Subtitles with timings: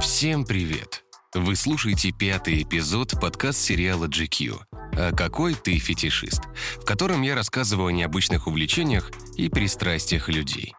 [0.00, 1.02] Всем привет!
[1.34, 6.42] Вы слушаете пятый эпизод подкаст-сериала GQ «А какой ты фетишист?»,
[6.76, 10.76] в котором я рассказываю о необычных увлечениях и пристрастиях людей.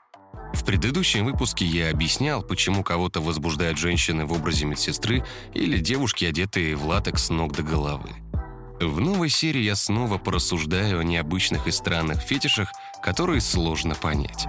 [0.53, 6.77] В предыдущем выпуске я объяснял, почему кого-то возбуждают женщины в образе медсестры или девушки, одетые
[6.77, 8.11] в латекс ног до головы.
[8.82, 12.71] В новой серии я снова порассуждаю о необычных и странных фетишах,
[13.04, 14.48] которые сложно понять.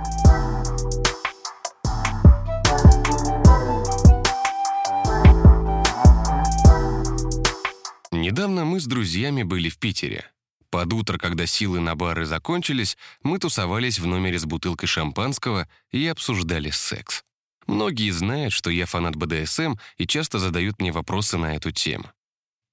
[8.11, 10.25] Недавно мы с друзьями были в Питере.
[10.71, 16.07] Под утро, когда силы на бары закончились, мы тусовались в номере с бутылкой шампанского и
[16.07, 17.23] обсуждали секс.
[17.67, 22.07] Многие знают, что я фанат БДСМ и часто задают мне вопросы на эту тему.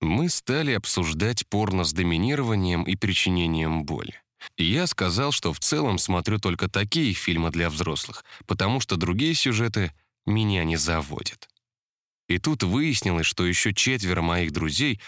[0.01, 4.21] Мы стали обсуждать порно с доминированием и причинением боли.
[4.55, 9.33] И я сказал, что в целом смотрю только такие фильмы для взрослых, потому что другие
[9.33, 9.91] сюжеты
[10.25, 11.49] меня не заводят.
[12.29, 15.01] И тут выяснилось, что еще четверо моих друзей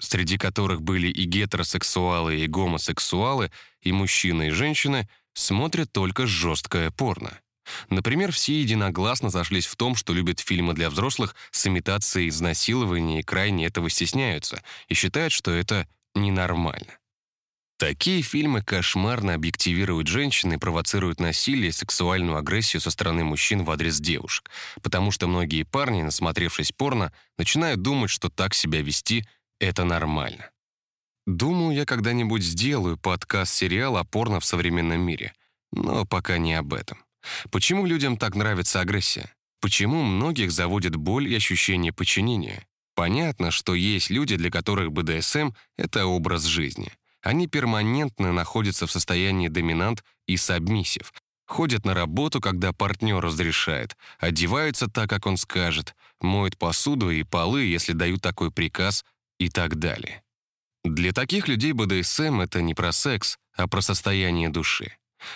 [0.00, 3.52] среди которых были и гетеросексуалы, и гомосексуалы,
[3.82, 7.38] и мужчины, и женщины, смотрят только жесткое порно.
[7.88, 13.24] Например, все единогласно зашлись в том, что любят фильмы для взрослых с имитацией изнасилования и
[13.24, 16.98] крайне этого стесняются, и считают, что это ненормально.
[17.78, 23.70] Такие фильмы кошмарно объективируют женщин и провоцируют насилие и сексуальную агрессию со стороны мужчин в
[23.70, 24.50] адрес девушек,
[24.82, 29.26] потому что многие парни, насмотревшись порно, начинают думать, что так себя вести—
[29.60, 30.50] это нормально.
[31.26, 35.32] Думаю, я когда-нибудь сделаю подкаст-сериал о порно в современном мире.
[35.72, 36.98] Но пока не об этом.
[37.50, 39.32] Почему людям так нравится агрессия?
[39.60, 42.66] Почему многих заводит боль и ощущение подчинения?
[42.94, 46.92] Понятно, что есть люди, для которых БДСМ— это образ жизни.
[47.22, 51.12] Они перманентно находятся в состоянии доминант и сабмиссив,
[51.46, 57.64] ходят на работу, когда партнер разрешает, одеваются так, как он скажет, моют посуду и полы,
[57.64, 59.04] если дают такой приказ,
[59.38, 60.22] и так далее.
[60.84, 64.92] Для таких людей БДСМ— это не про секс, а про состояние души.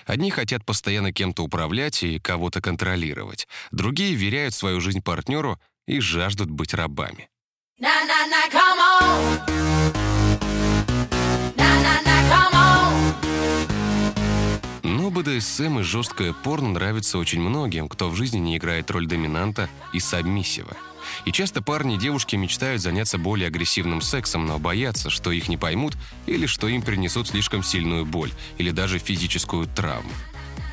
[0.07, 6.51] Одни хотят постоянно кем-то управлять и кого-то контролировать, другие веряют свою жизнь партнеру и жаждут
[6.51, 7.29] быть рабами.
[14.83, 19.69] Но БДСМ и жесткое порно нравится очень многим, кто в жизни не играет роль доминанта
[19.93, 20.77] и сабмиссива.
[21.25, 25.57] И часто парни и девушки мечтают заняться более агрессивным сексом, но боятся, что их не
[25.57, 30.11] поймут или что им принесут слишком сильную боль или даже физическую травму.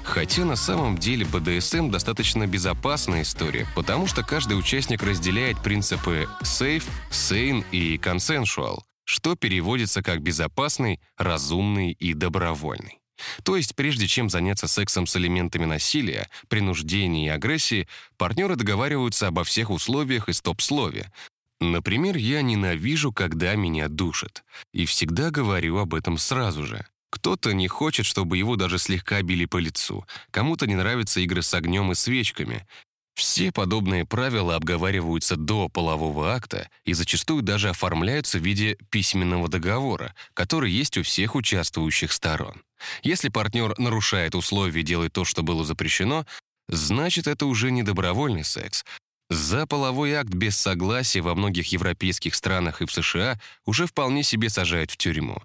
[0.03, 6.83] Хотя на самом деле БДСМ достаточно безопасная история, потому что каждый участник разделяет принципы safe,
[7.11, 13.00] sane и consensual, что переводится как безопасный, разумный и добровольный.
[13.43, 17.87] То есть, прежде чем заняться сексом с элементами насилия, принуждения и агрессии,
[18.17, 21.11] партнеры договариваются обо всех условиях и стоп-слове.
[21.59, 24.43] Например, я ненавижу, когда меня душат.
[24.73, 26.85] И всегда говорю об этом сразу же.
[27.11, 30.05] Кто-то не хочет, чтобы его даже слегка били по лицу.
[30.31, 32.65] Кому-то не нравятся игры с огнем и свечками.
[33.13, 40.15] Все подобные правила обговариваются до полового акта и зачастую даже оформляются в виде письменного договора,
[40.33, 42.61] который есть у всех участвующих сторон.
[43.03, 46.25] Если партнер нарушает условия и делает то, что было запрещено,
[46.67, 48.83] значит, это уже не добровольный секс.
[49.29, 54.49] За половой акт без согласия во многих европейских странах и в США уже вполне себе
[54.49, 55.41] сажают в тюрьму.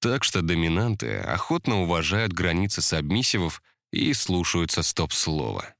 [0.00, 3.62] Так что доминанты охотно уважают границы сабмиссивов
[3.92, 5.74] и слушаются стоп-слова.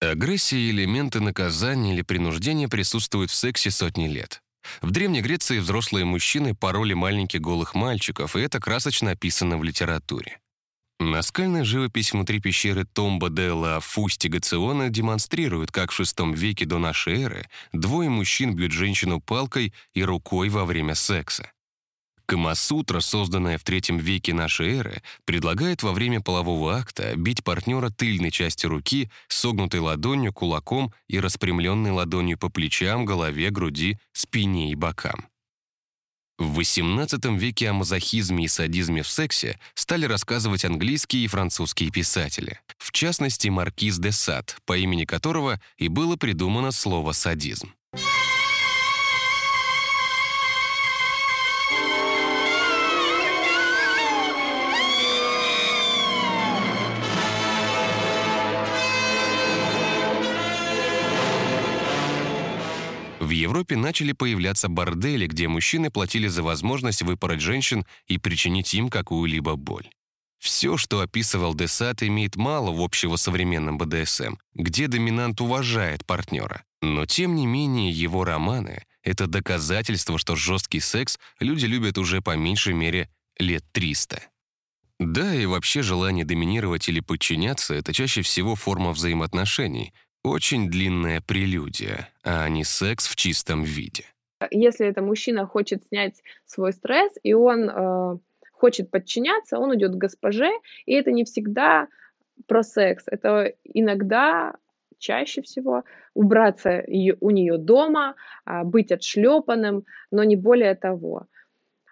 [0.00, 4.42] Агрессия и элементы наказания или принуждения присутствуют в сексе сотни лет.
[4.80, 10.38] В Древней Греции взрослые мужчины пороли маленьких голых мальчиков, и это красочно описано в литературе.
[11.00, 17.22] Наскальная живопись внутри пещеры Томба де ла Фустигациона демонстрирует, как в VI веке до нашей
[17.22, 21.50] эры двое мужчин бьют женщину палкой и рукой во время секса.
[22.26, 28.30] Камасутра, созданная в третьем веке нашей эры, предлагает во время полового акта бить партнера тыльной
[28.30, 35.26] части руки, согнутой ладонью, кулаком и распрямленной ладонью по плечам, голове, груди, спине и бокам.
[36.38, 42.58] В XVIII веке о мазохизме и садизме в сексе стали рассказывать английские и французские писатели,
[42.78, 47.72] в частности, Маркиз де Сад, по имени которого и было придумано слово «садизм».
[63.32, 69.56] Европе начали появляться бордели, где мужчины платили за возможность выпороть женщин и причинить им какую-либо
[69.56, 69.88] боль.
[70.38, 76.64] Все, что описывал Десат, имеет мало общего с современным БДСМ, где доминант уважает партнера.
[76.80, 82.36] Но тем не менее его романы— это доказательство, что жесткий секс люди любят уже по
[82.36, 83.08] меньшей мере
[83.38, 84.20] лет 300.
[84.98, 92.08] Да, и вообще желание доминировать или подчиняться— это чаще всего форма взаимоотношений, очень длинная прелюдия,
[92.22, 94.04] а не секс в чистом виде.
[94.50, 98.18] Если это мужчина хочет снять свой стресс, и он э,
[98.52, 100.50] хочет подчиняться, он идет к госпоже,
[100.86, 101.88] и это не всегда
[102.46, 104.54] про секс, это иногда
[104.98, 105.82] чаще всего
[106.14, 106.84] убраться
[107.20, 108.14] у нее дома,
[108.44, 111.26] а, быть отшлепанным, но не более того.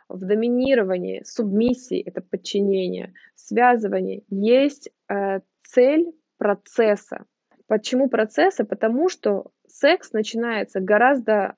[0.08, 7.24] В доминировании, субмиссии, это подчинение, связывании есть э, цель процесса.
[7.70, 8.64] Почему процесса?
[8.64, 11.54] Потому что секс начинается гораздо,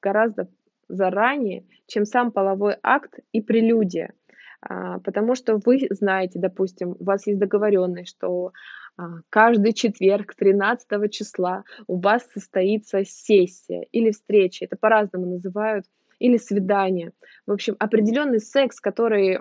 [0.00, 0.48] гораздо
[0.86, 4.14] заранее, чем сам половой акт и прелюдия.
[4.60, 8.52] А, потому что вы знаете, допустим, у вас есть договоренность, что
[8.96, 15.86] а, каждый четверг 13 числа у вас состоится сессия или встреча, это по-разному называют,
[16.20, 17.10] или свидание.
[17.48, 19.40] В общем, определенный секс, который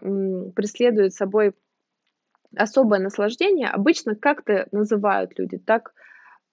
[0.54, 1.54] преследует собой
[2.56, 5.94] особое наслаждение обычно как-то называют люди, так,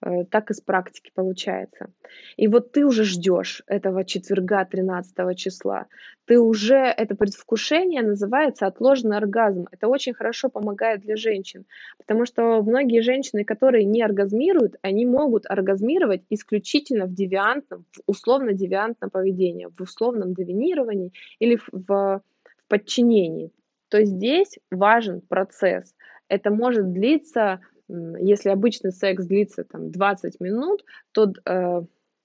[0.01, 1.91] э, так из практики получается.
[2.37, 5.87] И вот ты уже ждешь этого четверга 13 числа,
[6.25, 9.67] ты уже, это предвкушение называется отложенный оргазм.
[9.71, 11.65] Это очень хорошо помогает для женщин,
[11.97, 19.67] потому что многие женщины, которые не оргазмируют, они могут оргазмировать исключительно в девиантном, условно-девиантном поведении,
[19.67, 22.21] в условном доминировании или в, в
[22.69, 23.51] подчинении
[23.93, 25.93] то здесь важен процесс.
[26.27, 31.81] Это может длиться, если обычный секс длится там 20 минут, то, э,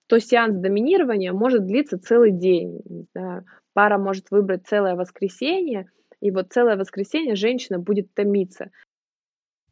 [0.07, 2.81] то сеанс доминирования может длиться целый день.
[3.15, 3.45] Да.
[3.75, 5.91] Пара может выбрать целое воскресенье,
[6.23, 8.71] и вот целое воскресенье женщина будет томиться.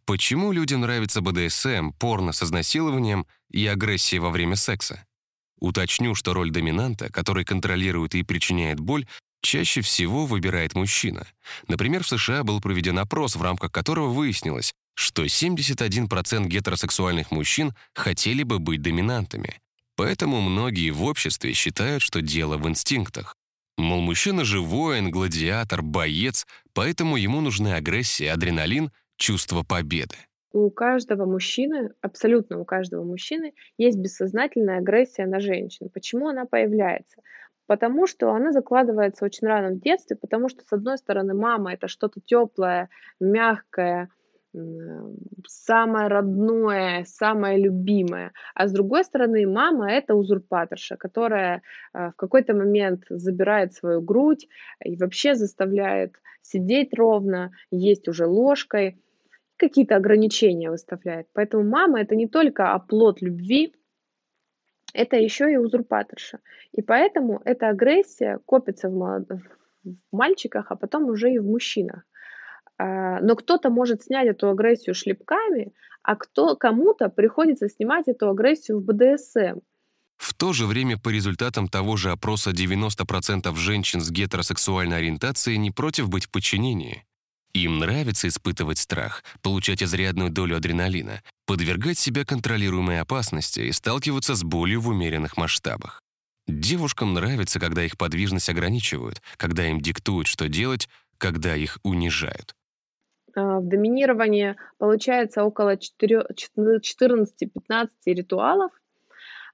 [0.04, 5.06] Почему людям нравится БДСМ, порно с изнасилованием и агрессией во время секса?
[5.60, 9.06] Уточню, что роль доминанта, который контролирует и причиняет боль,
[9.40, 11.26] чаще всего выбирает мужчина.
[11.68, 18.42] Например, в США был проведен опрос, в рамках которого выяснилось, что 71% гетеросексуальных мужчин хотели
[18.42, 19.60] бы быть доминантами.
[19.96, 23.34] Поэтому многие в обществе считают, что дело в инстинктах.
[23.78, 30.16] Мол, мужчина же воин, гладиатор, боец, поэтому ему нужны агрессия, адреналин, чувство победы.
[30.52, 35.90] У каждого мужчины, абсолютно у каждого мужчины, есть бессознательная агрессия на женщин.
[35.90, 37.20] Почему она появляется?
[37.66, 41.88] Потому что она закладывается очень рано в детстве, потому что, с одной стороны, мама это
[41.88, 42.88] что-то теплое,
[43.20, 44.08] мягкое,
[45.46, 48.32] самое родное, самое любимое.
[48.54, 54.48] А с другой стороны, мама это узурпаторша, которая э, в какой-то момент забирает свою грудь
[54.82, 58.98] и вообще заставляет сидеть ровно, есть уже ложкой,
[59.56, 61.26] какие-то ограничения выставляет.
[61.32, 63.74] Поэтому мама это не только оплот любви,
[64.96, 66.38] это еще и узурпаторша.
[66.72, 69.28] И поэтому эта агрессия копится в, молод...
[69.84, 72.02] в мальчиках, а потом уже и в мужчинах.
[72.78, 75.72] А, но кто-то может снять эту агрессию шлепками,
[76.02, 79.60] а кто, кому-то приходится снимать эту агрессию в БДСМ.
[80.16, 85.70] В то же время по результатам того же опроса 90% женщин с гетеросексуальной ориентацией не
[85.70, 87.04] против быть в подчинении.
[87.56, 94.44] Им нравится испытывать страх, получать изрядную долю адреналина, подвергать себя контролируемой опасности и сталкиваться с
[94.44, 96.02] болью в умеренных масштабах.
[96.46, 102.54] Девушкам нравится, когда их подвижность ограничивают, когда им диктуют, что делать, когда их унижают.
[103.34, 108.70] А, в доминировании получается около 14-15 ритуалов,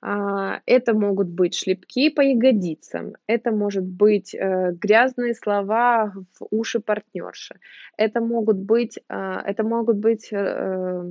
[0.02, 7.60] это могут быть шлепки по ягодицам, это может быть э, грязные слова в уши партнерши,
[7.96, 11.04] это могут быть, а, это могут быть э,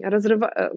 [0.00, 0.52] разрыва...
[0.54, 0.70] Э,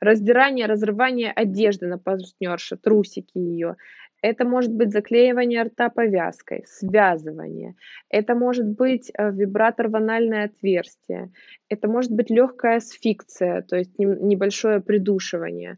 [0.00, 3.76] раздирание, разрывание одежды на партнерше, трусики ее.
[4.26, 7.74] Это может быть заклеивание рта повязкой, связывание.
[8.08, 11.30] Это может быть вибратор в анальное отверстие.
[11.68, 15.76] Это может быть легкая асфикция, то есть небольшое придушивание.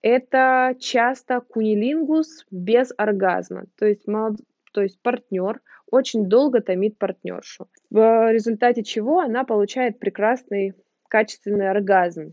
[0.00, 4.40] Это часто кунилингус без оргазма, то есть, молод...
[4.72, 5.60] то есть партнер
[5.90, 10.72] очень долго томит партнершу, в результате чего она получает прекрасный
[11.10, 12.32] качественный оргазм.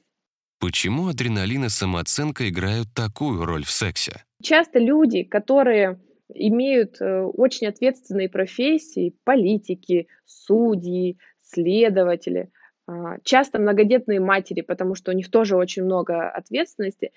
[0.66, 4.24] Почему адреналин и самооценка играют такую роль в сексе?
[4.42, 6.00] Часто люди, которые
[6.34, 12.50] имеют э, очень ответственные профессии, политики, судьи, следователи,
[12.88, 17.12] а, часто многодетные матери, потому что у них тоже очень много ответственности,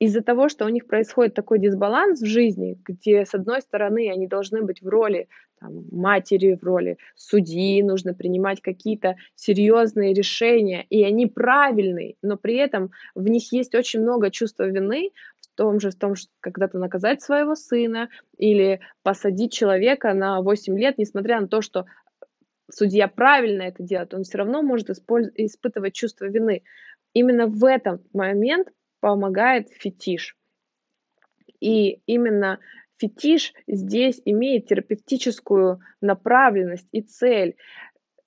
[0.00, 4.26] из-за того, что у них происходит такой дисбаланс в жизни, где, с одной стороны, они
[4.26, 5.28] должны быть в роли
[5.62, 12.56] там, матери, в роли судьи, нужно принимать какие-то серьезные решения, и они правильные, но при
[12.56, 16.78] этом в них есть очень много чувства вины, в том же, в том, что когда-то
[16.78, 21.86] наказать своего сына или посадить человека на 8 лет, несмотря на то, что
[22.70, 26.62] судья правильно это делает, он все равно может испытывать чувство вины.
[27.12, 28.68] Именно в этот момент
[29.00, 30.36] помогает фетиш.
[31.60, 32.58] И именно
[33.02, 37.56] фетиш здесь имеет терапевтическую направленность и цель.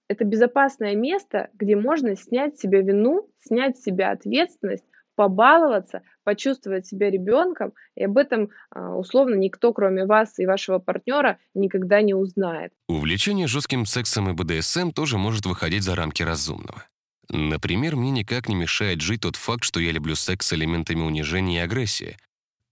[0.07, 4.83] Это безопасное место, где можно снять себе вину, снять с себя ответственность,
[5.15, 11.39] побаловаться, почувствовать себя ребенком, и об этом а, условно никто, кроме вас и вашего партнера,
[11.53, 12.73] никогда не узнает.
[12.89, 16.83] Увлечение жестким сексом и БДСМ тоже может выходить за рамки разумного.
[17.29, 21.61] Например, мне никак не мешает жить тот факт, что я люблю секс с элементами унижения
[21.61, 22.17] и агрессии.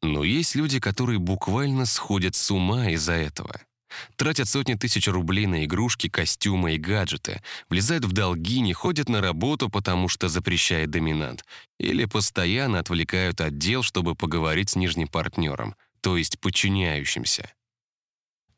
[0.04, 3.62] Но есть люди, которые буквально сходят с ума из-за этого.
[4.18, 9.22] Тратят сотни тысяч рублей на игрушки, костюмы и гаджеты, влезают в долги, не ходят на
[9.22, 11.46] работу, потому что запрещает доминант,
[11.80, 17.50] или постоянно отвлекают от дел, чтобы поговорить с нижним партнером, то есть подчиняющимся.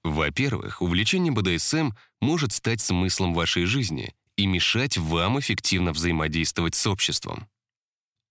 [0.04, 7.48] Во-первых, увлечение БДСМ может стать смыслом вашей жизни и мешать вам эффективно взаимодействовать с обществом.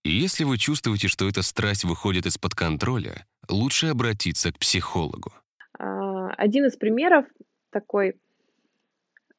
[0.07, 5.33] Если вы чувствуете, что эта страсть выходит из-под контроля, лучше обратиться к психологу.
[5.79, 7.25] А, один из примеров
[7.71, 8.15] такой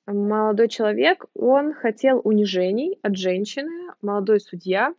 [0.09, 4.93] молодой человек, он хотел унижений от женщины, молодой судья,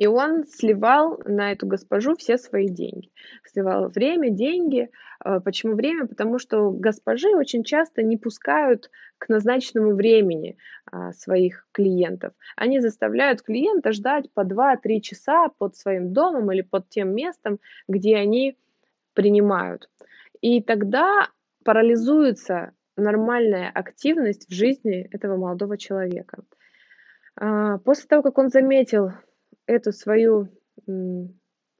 [0.00, 3.10] и он сливал на эту госпожу все свои деньги.
[3.44, 4.88] Сливал время, деньги.
[5.18, 6.06] А, почему время?
[6.06, 10.56] Потому что госпожи очень часто не пускают к назначенному времени
[10.90, 12.32] а, своих клиентов.
[12.56, 18.16] Они заставляют клиента ждать по 2-3 часа под своим домом или под тем местом, где
[18.16, 18.56] они
[19.12, 19.90] принимают.
[20.40, 21.28] И тогда
[21.62, 26.42] парализуется нормальная активность в жизни этого молодого человека.
[27.36, 29.12] А, после того, как он заметил
[29.70, 30.48] эту свою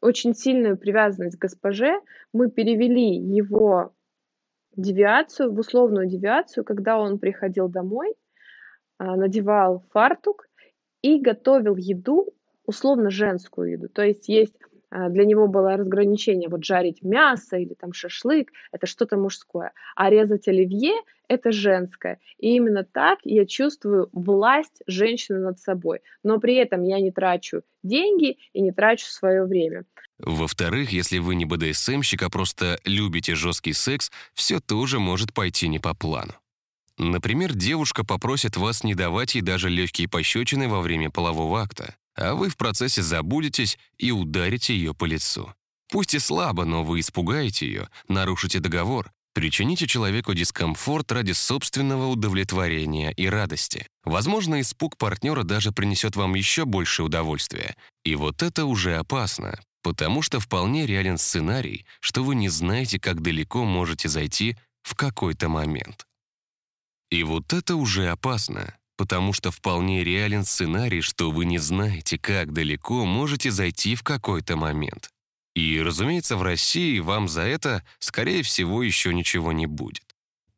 [0.01, 2.01] очень сильную привязанность к госпоже,
[2.33, 3.93] мы перевели его
[4.77, 8.15] девиацию в условную девиацию, когда он приходил домой,
[8.99, 10.47] а, надевал фартук
[11.03, 12.33] и готовил еду,
[12.65, 13.89] условно женскую еду.
[13.89, 14.57] То есть есть
[14.91, 20.49] для него было разграничение, вот жарить мясо или там шашлык, это что-то мужское, а резать
[20.49, 20.95] оливье–
[21.29, 22.19] это женское.
[22.39, 27.63] И именно так я чувствую власть женщины над собой, но при этом я не трачу
[27.83, 29.85] деньги и не трачу свое время.
[30.19, 35.79] Во-вторых, если вы не БДСМщик, а просто любите жесткий секс, все тоже может пойти не
[35.79, 36.35] по плану.
[36.99, 42.35] Например, девушка попросит вас не давать ей даже легкие пощечины во время полового акта а
[42.35, 45.53] вы в процессе забудетесь и ударите ее по лицу.
[45.91, 53.11] Пусть и слабо, но вы испугаете ее, нарушите договор, причините человеку дискомфорт ради собственного удовлетворения
[53.11, 53.87] и радости.
[54.05, 57.77] Возможно, испуг партнера даже принесет вам еще больше удовольствия.
[58.05, 63.21] И вот это уже опасно, потому что вполне реален сценарий, что вы не знаете, как
[63.21, 66.07] далеко можете зайти в какой-то момент.
[67.11, 72.53] И вот это уже опасно, потому что вполне реален сценарий, что вы не знаете, как
[72.53, 75.09] далеко можете зайти в какой-то момент.
[75.55, 80.05] И, разумеется, в России вам за это, скорее всего, еще ничего не будет.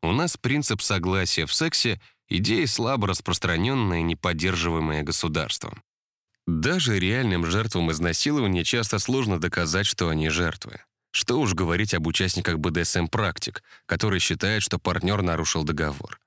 [0.03, 5.81] У нас принцип согласия в сексе— идея слабо распространенная и не поддерживаемая государством.
[6.49, 10.81] Даже реальным жертвам изнасилования часто сложно доказать, что они жертвы.
[11.13, 16.19] Что уж говорить об участниках БДСМ-практик, которые считают, что партнер нарушил договор.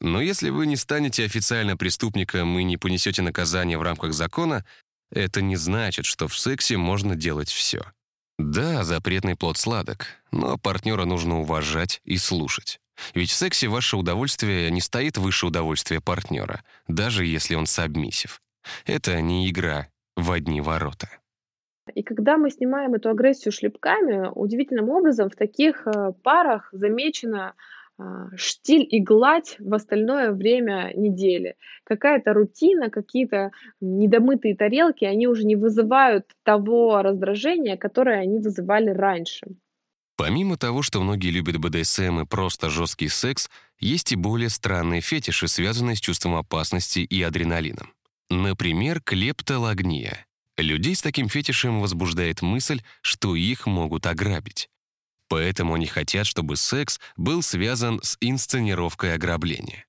[0.00, 4.64] Но если вы не станете официально преступником и не понесете наказание в рамках закона,
[5.10, 7.82] это не значит, что в сексе можно делать все.
[8.38, 12.80] Да, запретный плод сладок, но партнера нужно уважать и слушать.
[13.14, 18.40] Ведь в сексе ваше удовольствие не стоит выше удовольствия партнера, даже если он сабмиссив.
[18.86, 21.08] Это не игра в одни ворота.
[21.94, 27.54] И когда мы снимаем эту агрессию шлепками, удивительным образом в таких э, парах замечено
[28.36, 31.56] штиль и гладь в остальное время недели.
[31.84, 39.46] Какая-то рутина, какие-то недомытые тарелки, они уже не вызывают того раздражения, которое они вызывали раньше.
[40.16, 45.48] Помимо того, что многие любят БДСМ и просто жесткий секс, есть и более странные фетиши,
[45.48, 47.94] связанные с чувством опасности и адреналином.
[48.28, 50.26] Например, клептологния.
[50.58, 54.68] Людей с таким фетишем возбуждает мысль, что их могут ограбить.
[55.30, 59.86] Поэтому они хотят, чтобы секс был связан с инсценировкой ограбления.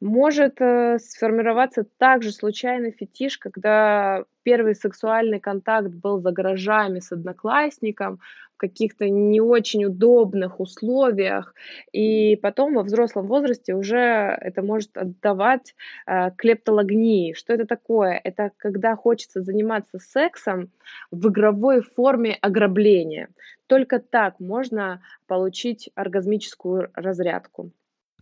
[0.00, 8.20] Может, э, сформироваться также случайный фетиш, когда первый сексуальный контакт был за гаражами с одноклассником,
[8.54, 11.54] в каких-то не очень удобных условиях,
[11.92, 15.74] и потом во взрослом возрасте уже это может отдавать,
[16.06, 17.32] э, клептологнии.
[17.32, 18.20] Что это такое?
[18.22, 20.70] Это когда хочется заниматься сексом
[21.10, 23.28] в игровой форме ограбления.
[23.66, 27.72] Только так можно получить оргазмическую разрядку.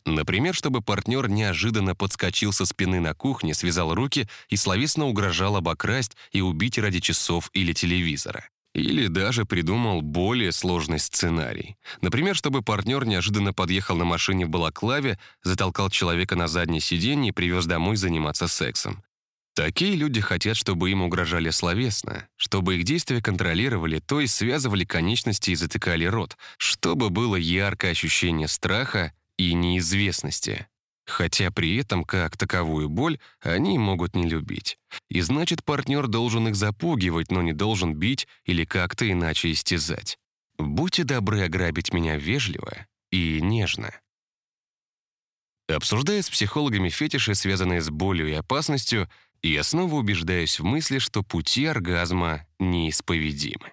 [0.06, 6.16] Например, чтобы партнер неожиданно подскочил со спины на кухне, связал руки и словесно угрожал обокрасть
[6.32, 8.48] и убить ради часов или телевизора.
[8.74, 11.76] Или даже придумал более сложный сценарий.
[12.00, 17.32] Например, чтобы партнер неожиданно подъехал на машине в балаклаве, затолкал человека на заднее сиденье и
[17.32, 19.02] привез домой заниматься сексом.
[19.54, 25.50] Такие люди хотят, чтобы им угрожали словесно, чтобы их действия контролировали, то есть связывали конечности
[25.50, 30.68] и затыкали рот, чтобы было яркое ощущение страха и неизвестности.
[31.06, 34.78] Хотя при этом, как таковую боль, они могут не любить.
[35.10, 40.18] И значит, партнер должен их запугивать, но не должен бить или как-то иначе истязать.
[40.58, 43.92] Будьте добры ограбить меня вежливо и нежно.
[45.68, 49.10] Обсуждая с психологами фетиши, связанные с болью и опасностью,
[49.42, 53.72] я снова убеждаюсь в мысли, что пути оргазма неисповедимы.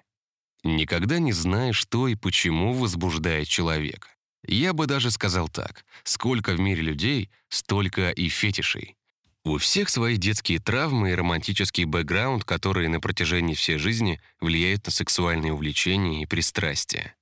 [0.64, 4.08] Никогда не знаешь, что и почему возбуждает человека.
[4.46, 5.84] Я бы даже сказал так.
[6.04, 8.96] Сколько в мире людей, столько и фетишей.
[9.44, 14.92] У всех свои детские травмы и романтический бэкграунд, которые на протяжении всей жизни влияют на
[14.92, 17.16] сексуальные увлечения и пристрастия.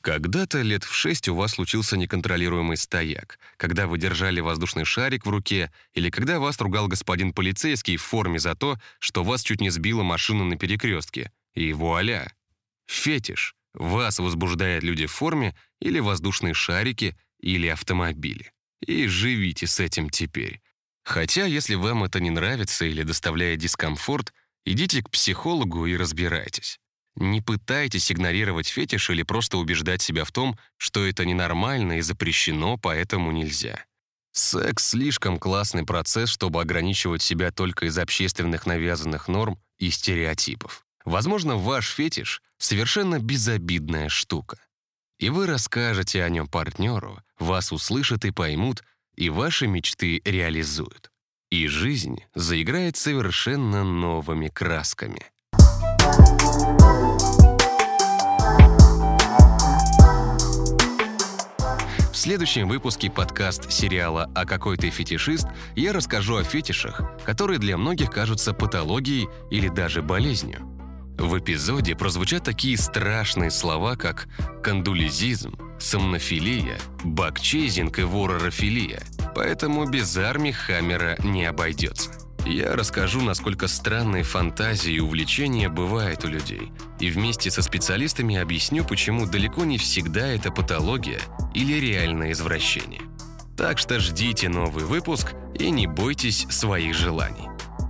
[0.00, 5.30] Когда-то лет в шесть у вас случился неконтролируемый стояк, когда вы держали воздушный шарик в
[5.30, 9.70] руке или когда вас ругал господин полицейский в форме за то, что вас чуть не
[9.70, 11.32] сбила машина на перекрестке.
[11.54, 12.32] И вуаля!
[12.86, 13.54] Фетиш.
[13.78, 18.52] Вас возбуждают люди в форме или воздушные шарики, или автомобили.
[18.84, 20.60] И живите с этим теперь.
[21.04, 26.80] Хотя, если вам это не нравится или доставляет дискомфорт, идите к психологу и разбирайтесь.
[27.14, 32.78] Не пытайтесь игнорировать фетиш или просто убеждать себя в том, что это ненормально и запрещено,
[32.78, 33.84] поэтому нельзя.
[34.32, 40.84] Секс— слишком классный процесс, чтобы ограничивать себя только из общественных навязанных норм и стереотипов.
[41.04, 44.58] Возможно, ваш фетиш— совершенно безобидная штука.
[45.18, 48.84] И вы расскажете о нем партнеру, вас услышат и поймут,
[49.16, 51.10] и ваши мечты реализуют.
[51.50, 55.26] И жизнь заиграет совершенно новыми красками.
[62.12, 67.76] В следующем выпуске подкаст сериала «А какой ты фетишист» я расскажу о фетишах, которые для
[67.78, 70.77] многих кажутся патологией или даже болезнью.
[71.18, 74.28] В эпизоде прозвучат такие страшные слова, как
[74.62, 79.02] кандулизизм, сомнофилия, бакчейзинг и воророфилия,
[79.34, 82.12] поэтому без армии Хаммера не обойдется.
[82.46, 88.84] Я расскажу, насколько странные фантазии и увлечения бывают у людей, и вместе со специалистами объясню,
[88.84, 91.20] почему далеко не всегда это патология
[91.52, 93.02] или реальное извращение.
[93.56, 97.48] Так что ждите новый выпуск и не бойтесь своих желаний.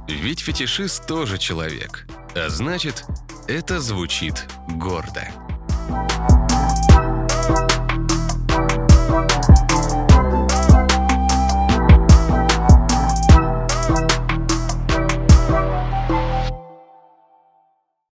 [0.09, 3.05] Ведь фетишист тоже человек– а значит,
[3.47, 5.29] это звучит гордо.